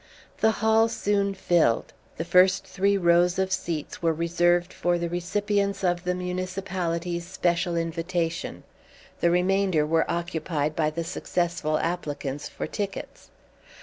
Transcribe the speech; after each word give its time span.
The 0.39 0.49
hall 0.65 0.87
soon 0.89 1.35
filled. 1.35 1.93
The 2.17 2.25
first 2.25 2.65
three 2.65 2.97
rows 2.97 3.37
of 3.37 3.51
seats 3.51 4.01
were 4.01 4.13
reserved 4.15 4.73
for 4.73 4.97
the 4.97 5.09
recipients 5.09 5.83
of 5.83 6.05
the 6.05 6.15
municipality's 6.15 7.27
special 7.27 7.77
invitation; 7.77 8.63
the 9.19 9.29
remainder 9.29 9.85
were 9.85 10.09
occupied 10.09 10.75
by 10.75 10.89
the 10.89 11.03
successful 11.03 11.77
applicants 11.77 12.49
for 12.49 12.65
tickets. 12.65 13.29